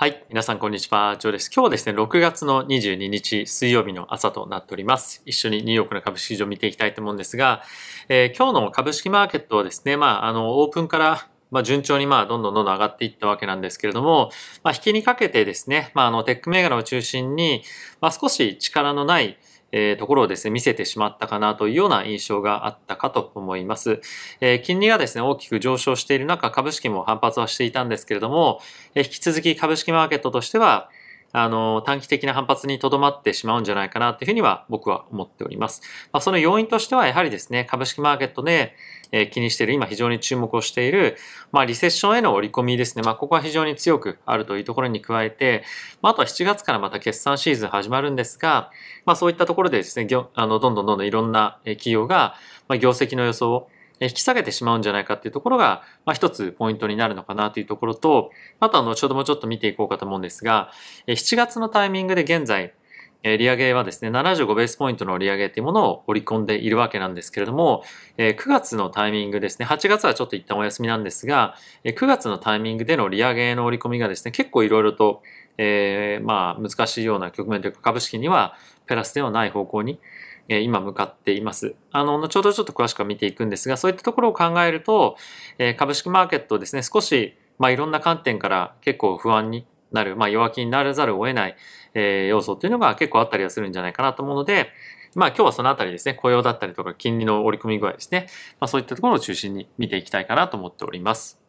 [0.00, 0.24] はい。
[0.28, 1.16] 皆さん、こんにちは。
[1.18, 1.50] ジョーです。
[1.52, 5.22] 今日はですね、6月の22日水曜日の朝となっております。
[5.26, 7.64] 一緒にニューヨークの株式市場を見ていきたいと思うんですが、
[8.08, 14.30] えー、今日の株式マーケットはですね、まあ、あの、オープンからまあ、順調にまあ、どんどんどんどん上がっていったわけなんですけれども、
[14.62, 17.64] まあ、引きにかけてですね、まあ、あの、テック銘柄を中心に、
[18.00, 19.36] まあ、少し力のない、
[19.72, 24.00] えー、ところをですね、見せてしまったかなというような印象があったかと思います。
[24.40, 28.60] えー、金利がですね、大きく上昇している中、株式も反発はしていたんですけれども、
[28.94, 30.90] えー、引き続き株式マーケットとしては、
[31.32, 35.82] あの、短期的な反発にとどまってしまうんじゃないかなというふうには僕は思っております。
[36.12, 38.74] まあ、その要因としてはやはりですね、株式マーケットで、
[39.12, 41.16] えー、気にしている、今非常に注目をしている、
[41.52, 43.02] まあ、リセッションへの織り込みですね。
[43.02, 45.64] まあ、ここは非常に強くあるというところに加えて、
[46.02, 48.70] まあ、あとは7月からまた決算シーズン始まるんですが、
[49.04, 52.34] まあ、そういったところでですね、あの、どんどんどんどんいろんな企業が、
[52.68, 53.70] まあ、業績の予想を
[54.00, 58.30] 引き下げてしまうんじゃないかっていうところが、まあ、一つポイントになるのかなというところと、
[58.60, 60.70] あとは後ほどもちょっと見ていこうかと思うんですが、
[61.06, 62.74] 7月のタイミングで現在、
[63.24, 67.82] 利上げはですね、75ベースポイントの利上げっていうものを織り込んでいるわけなんですけれども、
[68.16, 75.22] 9月のタイミングですね、8月はちょっと一旦お休みなんですが、9月のタイミングでの利上げの織り込みがですね、結構いろいろと、
[75.58, 78.54] えー、まあ難しいような局面というか株式には
[78.86, 79.98] プラスではない方向に
[80.48, 81.74] え今向かっています。
[81.92, 85.16] あの、後ほどちょっと詳しく見ていくんですが、そういったところを考えると、
[85.58, 91.56] え株式マーケットですね、少し、まあ、いろんな観点から結構不安になる、まあ、弱気にならざるを得ない、
[91.94, 94.70] え要素っていうのが結構あったりはするんじゃないかなと思うので、
[95.14, 98.28] まあ今日はそのあたりですね、雇用だったりとか金利の織り込み具合ですね、
[98.60, 101.47] まあそういったところを中心に見ていきたいかなと思っております。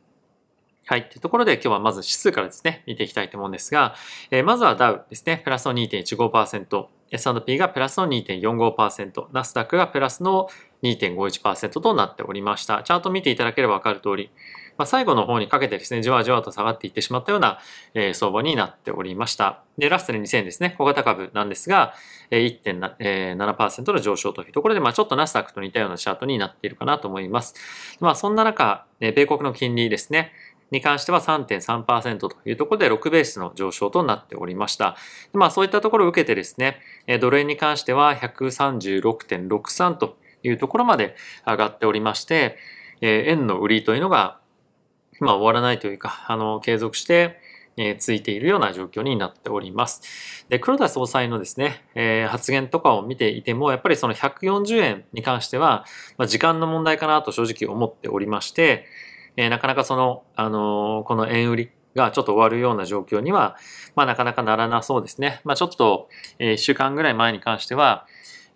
[0.89, 1.07] はい。
[1.07, 3.93] というところで今日はまず指数からですね、見ていきたいと思うんですが、
[4.31, 10.49] えー、まずはダウですね、プラスの2.15%、S&P がプラスの2.45%、ナスダックがプラスの
[10.81, 12.81] 2.51%となっておりました。
[12.81, 14.31] チャート見ていただければわかる通り、
[14.79, 17.59] まあ、最後の方にかけてですね、じわじわと下がっていってしまったような、
[17.93, 19.61] えー、相場になっておりました。
[19.77, 21.93] で、ラストに2000ですね、小型株なんですが、
[22.31, 27.55] 1.7%の上昇というところで、まあ、ちょっとナスダックと似たようなチャートになっているかなと思います。
[27.99, 30.31] まあ、そんな中、米国の金利ですね、
[30.71, 34.95] に関しては3.3%というところで6ベースの上昇となっておりました。
[35.33, 36.79] まあそういったところを受けてですね、
[37.19, 41.15] ドル円に関しては136.63というところまで
[41.45, 42.57] 上がっておりまして、
[43.01, 44.39] 円の売りというのが、
[45.19, 47.39] まあ終わらないというか、あの、継続して、
[47.77, 50.45] えついているような状況になっております。
[50.49, 55.85] で、黒田総裁のですね、えー、発言とかを見ていても、やっぱりその140円に関しては、
[56.17, 58.85] まあ、時間の問題かなと正直思っておりまして、
[59.37, 63.57] えー、なかなかその、あのー、この円売りがちょっと終わるような状況には、
[63.95, 65.41] まあなかなかならなそうですね。
[65.43, 66.09] まあちょっと、
[66.39, 68.05] えー、1週間ぐらい前に関しては、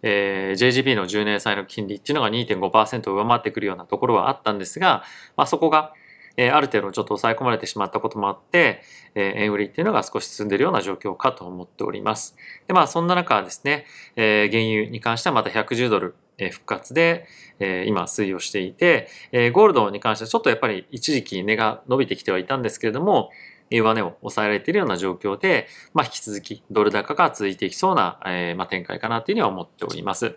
[0.02, 5.04] えー、JGB の10年債の金利っていうのが2.5%上回ってくるようなところはあったんですが、
[5.38, 5.94] まあそこが、
[6.38, 8.82] え、ある程度ちょっと抑え込まれてしまったこともあって、
[9.16, 12.36] え、円売りっていうのが少し進んでいるような状況かと思っております。
[12.68, 13.86] で、まあそんな中ですね、
[14.16, 16.16] え、原油に関してはまた110ドル、
[16.52, 17.28] 復活で、
[17.60, 23.30] え今推移をしていて、えゴールドに関してはちょっとやっぱり一時期値が伸びてきてはいたんですけれども、
[23.70, 30.36] 上値を抑えられているような状況で、まあ、引き続きドル高が続いていきそうな、えま、展開かなというふうには思っております。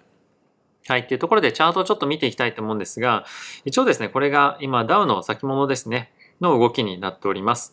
[0.89, 1.01] はい。
[1.01, 3.25] っていうところでチャートをちょっと見ていきたいと思うんですが、
[3.65, 7.73] 一応ですね、これが今ダウの先物ですね、の動きになっております。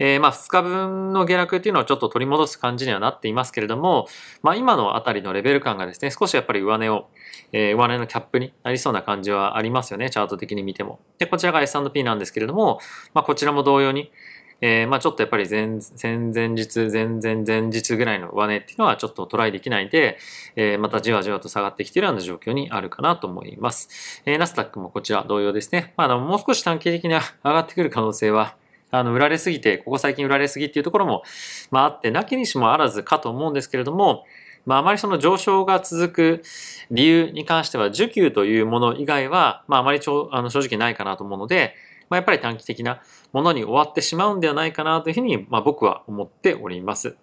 [0.00, 4.06] えー、まあ2日分の下落っていうのをちょっと取り戻す感じにはなっていますけれども、
[4.42, 7.08] まあ今のあたりのレベル感がですね、少しやっぱり上値を、
[7.52, 11.00] えー、上値のキャップになりそうな感じはありますよね、チャート的に見ても。
[11.18, 12.80] で、こちらが S&P なんですけれども、
[13.12, 14.12] まあこちらも同様に、
[14.60, 15.66] えー、まあちょっとやっぱり前、
[16.02, 20.18] 前日、前々前日ぐらいの上値っていうのはちょっとトライできないで、
[20.56, 24.22] えー、またじわじわと下がってきているような状況にあるかなと思います。
[24.26, 25.94] えー、ナスダックもこちら同様ですね。
[25.96, 28.56] まあのもう少し短期的に上がってくる可能性は
[28.90, 31.22] あの、売られすぎて、ここ最近売られすぎっていうところも、
[31.70, 34.24] まああって、なきにしもあらずかと思うんですけれども、
[34.64, 36.42] まああまりその上昇が続く
[36.90, 41.74] 理由に関しては、需給というもの以外は、まああまりちょあの正直ないかなと思うので、
[42.10, 43.00] まあやっぱり短期的な
[43.32, 47.16] ものに終わってしまうんではないかなというふうに、まあ僕は思っております。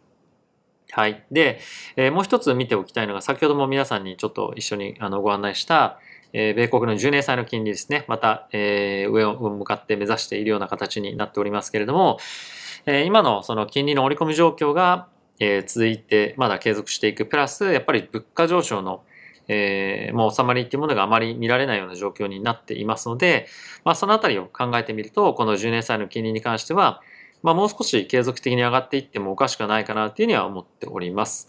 [0.92, 1.26] はい。
[1.32, 1.60] で、
[1.96, 6.00] えー、もう一つ見ておきたいのが、先ほども皆さんにちょっと一緒にあのご案内した、
[6.32, 12.20] えー、米国の10年債の金利ですね、また、えー、上を向かって目指しているような形になっておりますけれども、
[12.86, 15.08] え、今のその金利の織り込み状況が、
[15.40, 17.26] え、続いて、まだ継続していく。
[17.26, 19.04] プラス、やっぱり物価上昇の、
[19.48, 23.48] えー、もう収まりっていうものがあまり見られないような状況になっていますので、
[23.84, 27.02] まあそのあたりを考えてみると、この10年債の金利に関しては、
[27.44, 31.48] まあもう少し継続的に上がっていってもおかしくないかなというふうには思っております。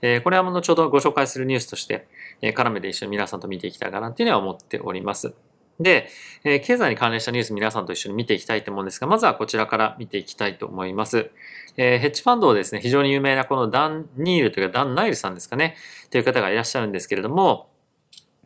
[0.00, 2.06] えー、これは後ほどご紹介するニュースとして、
[2.42, 5.34] え、絡めて一緒に皆さんと見ていきたいかなというふうには思っております。
[5.80, 6.08] で、
[6.44, 11.30] えー、経済に関連したニュース皆さんと一緒に見ていきたいと思うんですが、まずはこちらから見ていきたいと思います。
[11.76, 15.76] えー、ヘッジファンドをですね、非常に有名なこのダン・ニールというかダン・ナイルさんですかね、
[16.10, 17.68] という方がいらっしゃるんですけれども、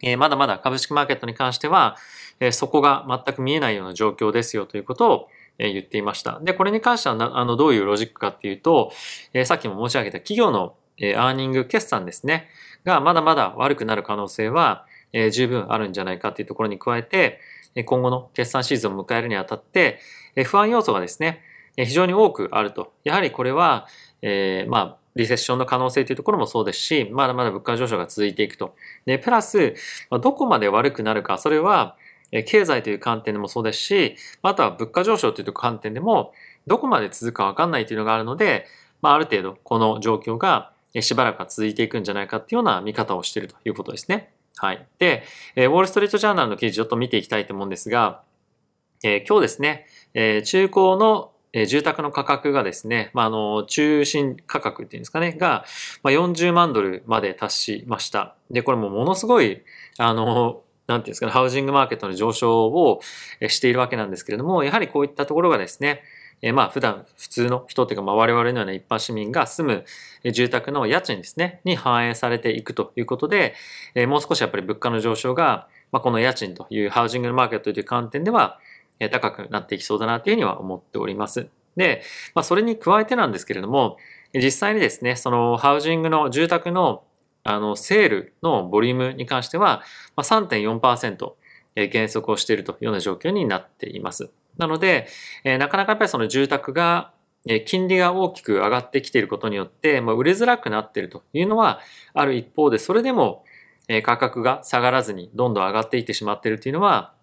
[0.03, 1.97] えー、まだまだ株式マーケットに関しては、
[2.41, 5.29] えー、そこが全く見えないような状況ですよということを、
[5.59, 6.39] え、言っていました。
[6.41, 8.93] で、これに関してはなあのどういうロジックかっていうと、
[9.33, 12.49] え、さっきも申し上げた企業の、え、アーニング決算ですね、
[12.85, 17.41] がまだまだ悪くなる可能性は、え、十分あるんじゃないかっていうところに加えて、
[17.85, 20.01] 今後の決算シーズンを迎えるにあたって、
[20.45, 21.43] 不安要素がですね、
[21.77, 22.93] 非常に多くあると。
[23.05, 23.87] やはりこれは、
[24.23, 28.75] えー、まあ、リセッションの可能性というところもそうですし、まだまだ物価上昇が続いていくと。
[29.07, 29.75] で、プラス、
[30.11, 31.97] どこまで悪くなるか、それは、
[32.31, 36.33] 経済という観点でもそうですし、あとは物価上昇という観点でも、
[36.67, 38.67] どこまで続くかわかんないというのがあるので、
[39.01, 44.31] まあ、ある程度この状況がしばらくは続いていくんじゃないかっていうような見方をしているということですね。
[44.59, 44.87] はい。
[44.99, 45.25] で、
[45.57, 48.23] えウォールストリートジャーナルの記事ちょっと見ていきたいと思うんですが、
[49.03, 55.65] え、今日ですね、え、中古のえ住宅の価格がですね、まあ、あの、中心価格っていうんですかね、が、
[56.03, 58.37] まあ、40万ドルまで達しました。
[58.51, 59.63] で、これもものすごい、
[59.99, 63.01] あの、なんていうんですかね、ハウジングマーケットの上昇を
[63.49, 66.03] しているわけなんですけれども、やはりこういったところがですね、
[66.43, 69.85] えまあ普段普通の人というか、まあ、我々のような一般市民が住
[70.25, 73.55] む住宅の家賃ですね、に反映されていくということで、
[73.95, 78.59] えもう少しやっぱり物価の上昇が、まあ、この家賃というハウジングのマーケットという観点では、
[79.11, 81.49] 高くなっていきそうだなというふうには思っております。
[81.77, 82.03] で、
[82.35, 83.97] まあ、それに加えてなんですけれども、
[84.35, 87.05] 実際にですね、そのハウジングの住宅の
[87.45, 89.83] あのセールのボリュームに関しては、
[90.17, 91.33] まあ、3.4%
[91.87, 94.31] 減速をしているというような状況になっています。
[94.59, 95.09] なので、
[95.45, 97.13] えー、なかなかやっぱりその住宅が
[97.67, 101.81] 金利が大きく上がってきていることによって、まあ、売れづらくなっているというのは
[102.13, 103.45] ある一方で、それでも
[104.03, 107.15] 価格が下がらずにどんどん上がっていってしまっているというのは、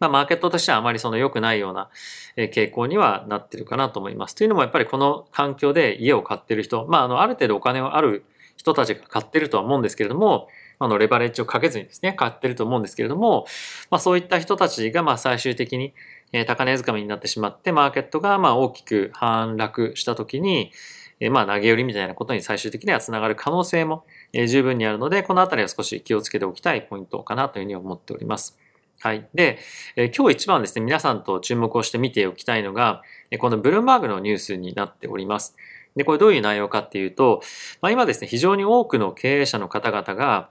[0.00, 1.90] まあ、マーケットとしてはあまりその良くないような
[2.36, 4.34] 傾向にはなってるかなと思います。
[4.34, 8.24] というのもやっぱりこの環境で家を買ってる人、まあ、あの、ある程度お金がある
[8.56, 10.48] 人たちが買ってるとは思うんですけれども、
[10.84, 13.46] あの、レバレッジをかけずにですね、買ってると思うんですけれども、
[13.90, 15.94] まあ、そういった人たちが、まあ、最終的に、
[16.32, 20.72] え高値掴みになってしまって、マーケットが、まあ、大きく反落したときに、
[21.20, 28.58] えまあ、投げ売りみたいなことに最終的にはつながる可能性も、え十分にあるので、このあたりは少し気をつけておきたいポイントかなというふうに思っております。
[29.00, 29.28] はい。
[29.34, 29.58] で、
[29.96, 35.56] え、今日一番ですね、皆さんと注目をして見ておきたいのが、えこのブルームバーグのニュースになっております。
[35.96, 37.42] で、これどういう内容かっていうと、
[37.80, 40.50] まあ、今ですね、非常に多くの経営者の方々が、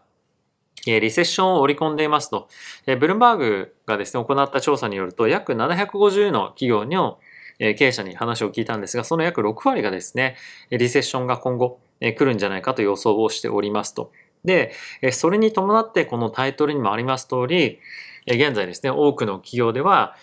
[0.85, 2.47] リセッションを織り込んでいますと。
[2.85, 7.19] ブルームバーグがですね、行った調査によると、約750の企業の
[7.59, 10.37] 経営者に話を聞いたんですが、その約6割がですね、
[10.71, 14.11] リセッションが今後来るんじゃないかと予想をしておりますと。
[14.43, 14.73] で、
[15.11, 17.79] それに伴ってこのタイトルにもあります通り、
[18.25, 20.15] 現在ですね、多くの企業では、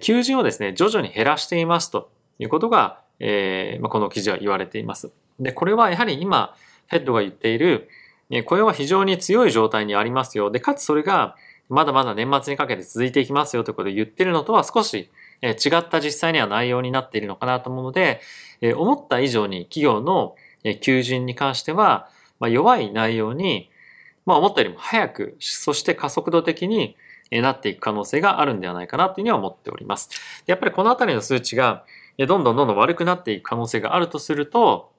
[0.00, 2.10] 求人をですね、徐々に減らしていますと
[2.40, 5.12] いうことが、え、この記事は言われています。
[5.38, 6.56] で、これはやはり今、
[6.88, 7.88] ヘッドが言っている、
[8.46, 10.50] 雇用は非常に強い状態にありますよ。
[10.50, 11.36] で、かつそれが、
[11.68, 15.08] まだまだ年末にかけて続いていきますよということを言ってるのとは少し
[15.40, 18.20] 違った実際には内容になっているのかなと思うので、
[18.76, 20.34] 思った以上に企業の
[20.80, 22.08] 求人に関しては、
[22.40, 23.70] 弱い内容に、
[24.26, 26.96] まあ思ったよりも早く、そして加速度的に
[27.30, 30.10] なっていく可能性があるんではないかなというふうには思っております。
[30.46, 31.84] やっぱりこのあたりの数値が
[32.18, 34.89] どんどんどんどん悪くなっていく可能性があるとすると、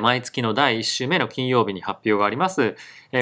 [0.00, 2.76] 毎月の第1週目の金曜日に発表があります、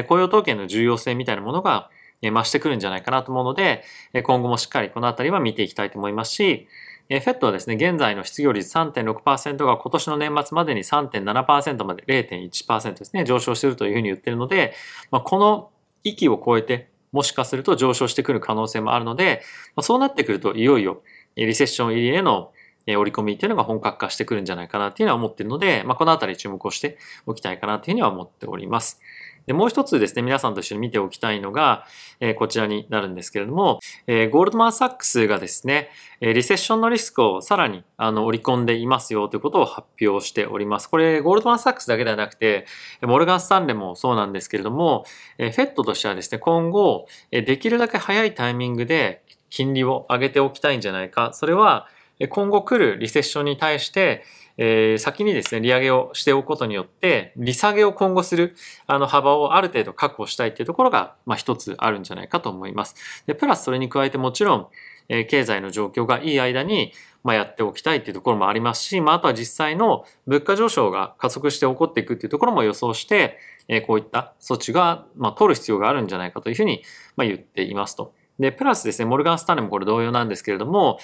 [0.09, 1.91] 雇用統計の重要性みたいなものが
[2.23, 3.85] 増してくるんじゃないかなと思うので、
[4.25, 6.67] 今後もしっかりこのあたりは見ていきたいと思いますし、
[7.09, 14.75] フェットはですね、現在の失業率3.6%が今年の年末までに3.7%まで0.1%ですね、上昇しているというふうに言っているので、
[15.11, 15.71] ま、この
[16.05, 19.43] 域を超えてもしかすると上昇してくる可能性もあるので、
[19.75, 21.03] ま、そうなってくるといよいよ
[21.37, 22.53] リセッション入りへの
[22.97, 29.01] 折り込みっていうのが本格化してくるんじゃないかなっていうのは思っているので、まあ、このあたり注目をしておきたいかなというふうには思っております。
[29.49, 31.87] で、もう一つですね、皆さんと一緒に見ておきたいのが、
[32.21, 35.89] えー、こちらになるんですけれども、えー、ゴールドマン・サックスがですね、
[36.21, 40.91] えリセッションのリスクをさらにあの織り込んでいますよということを発表しております。
[40.91, 42.67] これ、ゴールドマン・サックスだけではなくて、
[43.01, 45.07] モルガン・スタンレもそうなんですけれども、
[45.39, 51.31] えフェットとしてはですね、今後、えできるだけ早いタイミングで金利を上げておきたいんじゃないか。
[51.33, 51.89] それは、
[52.27, 54.25] 今後来るリセッションに対して、
[54.61, 58.57] えー、先にですね、利上げをしておくことによって、利下げを今後する、
[58.89, 62.97] あの、幅をある程度確保したいっていうところが、まあ、一つあるんじゃないかと思います。
[63.27, 64.67] で、プラスそれに加えてもちろん、
[65.09, 76.83] えー、経済の状況がいい間に、まあ、やっておきたいっていうところもありますし、まあ、あとは実際の物価上昇が加速して起こっていくっていうところも予想して、えー、こういった措置が、まあ、取る必要があるんじゃないかというふうに、
[77.17, 78.13] まあ、言っていますと。
[78.39, 80.99] で、プラスですね、モルガンスタンレーもこれ同様なんですけれども、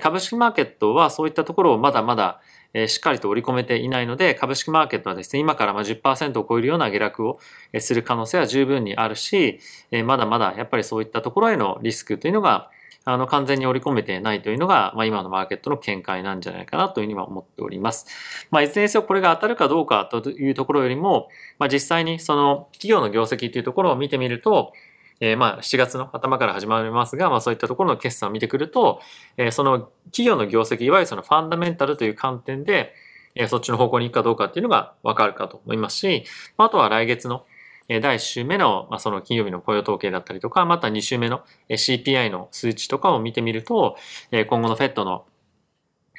[0.00, 2.40] 株式マーケットはそういったところをまだまだ
[2.86, 7.38] しっかりと織り込めていないので、株式マーケットはですね、今から10%を超えるような下落を
[7.78, 9.60] する可能性は十分にあるし、
[10.04, 12.70] まだまだやっぱりそういったところへのリスクというのが
[13.04, 18.06] あの、完全に織り込めてないというのが、まあ、今のマーケットの見解なんじゃないかなというふうには思っております。
[18.50, 21.28] まあ、いずれにせよこれが当たるかどうかというところよりも、
[21.58, 24.72] まあ、実際にその企業の業績というところを見てみると、
[25.20, 29.00] えー、まあ7月の頭から始まりますが、まあそういったところの決算を見てくると、
[29.36, 32.94] えー、その企業の業績、いわゆるそのファンダメンタルという観点で、
[33.34, 36.24] えー、そっちの方向に行くかどうかっていうのがわかるかと思いますし、
[36.56, 37.44] まあとは来月の
[37.88, 43.96] 第1週目の、まあ、その金曜日の雇用統計だったりとか、また2週目の CPI の数値とかを見てみると、
[44.30, 45.24] 今後の FED の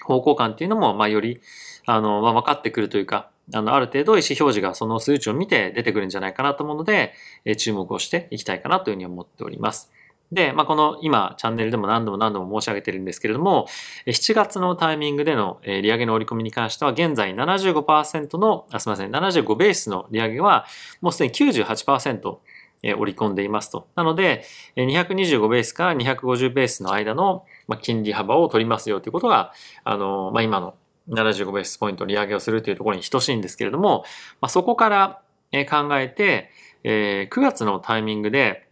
[0.06, 1.40] 方向感っていうのも、まあ、より、
[1.86, 7.14] あの、まあ、分かってくるというか、あの、ある程度意思表示がその数値を見て出てくるんじゃないかなと思うので、
[7.58, 9.92] 注目をしていきたいかなというふうに思っております。
[10.32, 13.68] で、まあ、この今チャンネルでも何度も何度も申し上げてるんですけれども、
[14.08, 20.66] 7月のタイミングでの利上げの織り込みに関しては、現在75%の、あすみません、75ベースの利上げは、
[21.02, 22.38] もうすでに98%
[22.84, 23.88] 織り込んでいますと。
[23.96, 24.44] なので、
[24.78, 27.46] 225ベースから250ベースの間の
[27.82, 29.52] 金利幅を取りますよということが、
[29.84, 30.74] あの、まあ、今の
[31.12, 34.04] 75ベースポイント利上げをするというところに等しいんですけれども、
[34.42, 35.22] まあ、そこから
[35.70, 36.50] 考えて、
[36.84, 38.68] え9月のタイミングで、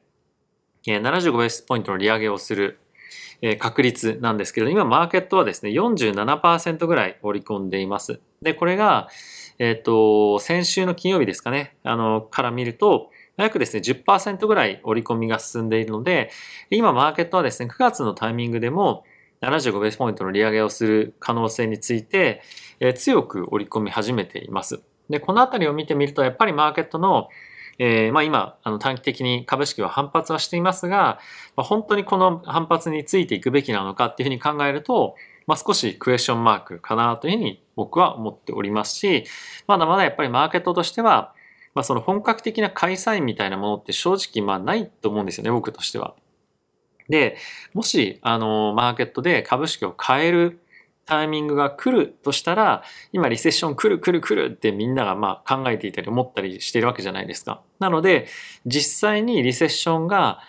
[0.86, 2.80] 75ベースポイントの利上げをする
[3.60, 8.20] 確率なんですけど、今マーケットはですね、47%ぐらい織り込んでいます。
[8.42, 9.10] で、これが、
[9.60, 16.30] えっ、ー、と、先週の金曜日ですかね、あの、から見ると、約ですね、10%ぐらい織り込みが進んでいるので、
[16.70, 19.04] 今マーケットはですね、9月のタイミングでも
[19.42, 22.42] 75ベースポイントの利上げをする可能性について、
[22.80, 24.82] えー、強く織り込み始めています。
[25.10, 27.30] で、このあたりを見てみると、やっぱりマーケットの
[27.82, 31.20] えー、まあ今、あの短期的に株式は反発はしていますが、
[31.56, 35.16] まあ、本当にこの反発についていくべきなのかっていうふうに考えると、
[35.48, 39.24] まあ少しクエスチョンマークかなというふうに僕は思っておりますし、
[39.66, 41.34] まだまだやっぱりマーケットとしては、
[41.74, 46.16] まあその本格的な開催みたいなものって正直まあないと思うんですよね、僕としては。
[47.10, 47.38] で、
[47.74, 50.60] もし、あの、マーケットで株式を買える
[51.06, 57.62] タイミングが来るとしたら、今リセッション来る来る来るってみんながまあ考えていたり思ったりしているわけじゃないですか。
[57.80, 58.28] なので、
[58.68, 60.40] 実際にリセッションが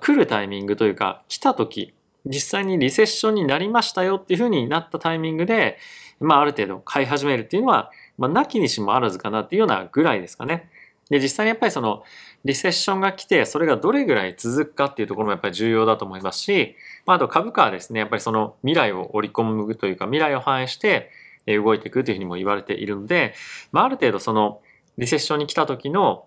[0.00, 1.94] 来るタイミングというか、来た時、
[2.26, 5.78] 実際にリセッションになりましたよっていうふうになったタイミングで、
[6.20, 10.68] まあある程度買い始めるっていうのは、まあなきにしもあらずかなっていうようなぐらいですかね。
[11.08, 12.04] で、実際にやっぱりその
[12.44, 21.10] リセッションが来て、それがどれぐらい続くかっていうところもやっぱり重要だと思いますし、まあ、あと株価はですね、やっぱりその未来を織り込むというか、未来を反映して
[21.46, 23.34] 動いていくというふうにも言われているので、
[23.72, 24.60] まあ、ある程度その
[24.96, 26.26] リセッションに来た時の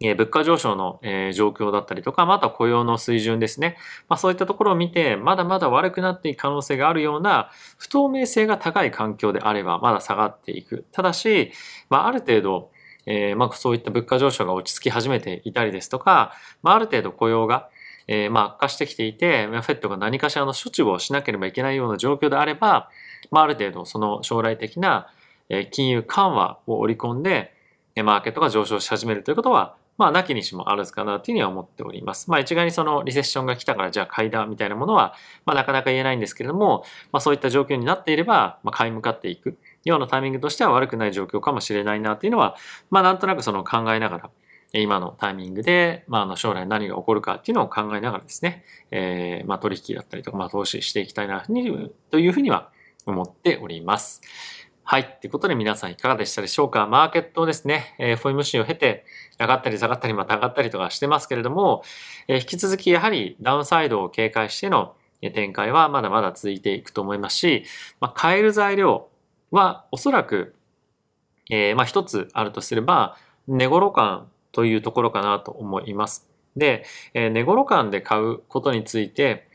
[0.00, 1.00] 物価上昇の
[1.32, 3.76] 状況だったりとか、また雇用の水準ですね。
[4.08, 10.86] まあそういったところを見て、まだまだ悪くなっていく可能性があるような不透明性が高い環境であれば、まだ下がっていく。
[10.90, 11.52] ただし、
[11.88, 12.71] まあある程度、
[13.06, 16.32] えー、まあそういった物価上昇が落ち着き始めていたりですとか、
[16.62, 17.68] まあある程度雇用が
[18.08, 22.90] えー、まあ悪化してきていて、フェットが何かしらの処置をしなければいけないような状況であれば、
[23.30, 25.08] まあある程度その将来的な
[25.70, 27.54] 金融緩和を織り込んで、
[27.96, 32.30] マーケットが上昇し始めるということは、まあ、なきにしもあるかなというふうには思っております。
[32.30, 39.58] まあ、一概にそのリセッションが来たからじゃあ買いだみたいなものは、まあ、なかなか言えないんですけれども、まあ、そういった状況になっていれば、まあ、買い向かっていく。
[39.84, 42.56] ようなタイミングとしては悪くない状況かもしれないなというのは、
[42.90, 44.30] まあなんとなくその考えながら、
[44.74, 52.70] 今のタイミングで、まあ、あの将来何が起こるかっていうのを考えながらですね、えー、まあ取引だったりとか、まあ投資していきたいなというふうには
[53.04, 54.22] 思っております。
[54.84, 55.18] はい。
[55.20, 56.86] ということで皆さんいかがでしたでしょうか？
[56.86, 59.04] マーケットをですね、えー、FOMC を経て
[59.38, 61.82] 上がったり下がったりまた上がったりとかしてますけれども、
[62.26, 64.94] えー、引き続きやはりダウンサイドを警戒しての
[65.34, 67.64] 展開はまだまだ続いていくと思いますし、
[68.00, 69.06] まあ、買える材料
[69.52, 70.54] はおそらく、
[71.50, 73.16] えー、まあ一つあるとすれば、
[73.46, 76.28] 寝頃感というところかなと思います。
[76.56, 79.46] で、えー、寝頃感で買うことについて、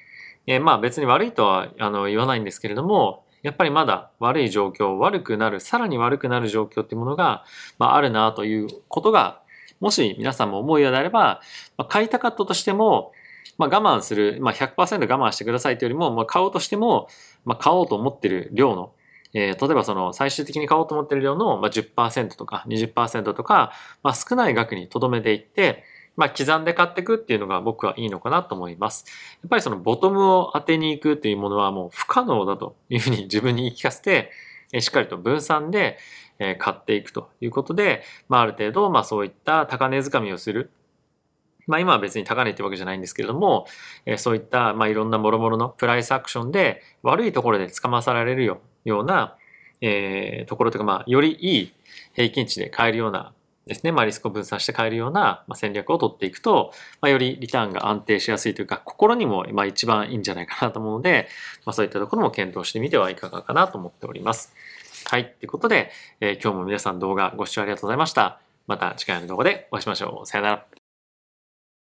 [0.46, 7.44] えー、まあ別に悪いとはあの言わないんですけれども、やっぱりまだ悪い状況、悪くなる、さらに悪くなる状況っていうものが、
[7.78, 9.42] まあ、あるなということが、
[9.80, 11.42] もし皆さんも思うようであれば、
[11.78, 13.12] まあ、買いたかったとしても、
[13.58, 17.08] まあ、我慢する、まあ、100%我慢してくださいというよりも、まあ、買おうとしても、
[17.46, 18.92] まあ、買おうと思ってる量の、
[19.38, 25.84] えー、例えばその最終的に買おうと思ってる量のま10%とか20%とか、まあ、少ない額に留めていって、
[26.16, 29.06] まあ、刻んで買っていくっていうのが僕はいいのかなと思います。
[29.44, 34.32] やっぱりそのボトムを当てに行くっていうものはもう不可能だというふうに 自分に言い聞かせて、
[34.80, 36.00] しっかりと分散で
[36.58, 40.72] 買っていくということで、まあ、ある程度、まあそういった高値掴みをする
[41.68, 43.68] まあ今は別に高値ってわけじゃないんですけれども、
[44.16, 49.36] そういったまあいろんな諸々のプライスアクションで悪いところで捕まされるよような、
[49.82, 51.74] えー、ところというかまあよりいい
[52.14, 53.34] 平均値で買えるような
[53.68, 61.28] ですね、まあ、リスクを分散して買えるような戦略を取っていくと、まあ、よりリターンが安定しやすいというか、心にもまあ一番いいんじゃないかなと思うので、
[61.66, 64.54] まあ、そういったところも検討してみてはいかがかなと思っております。
[65.06, 65.26] はい。
[65.40, 65.92] ということで、
[66.22, 68.40] えー、今日も皆さん動画ご視聴ありがとうございました。
[68.68, 70.26] また次回の動画でお会いしましょう。
[70.26, 70.77] さよなら。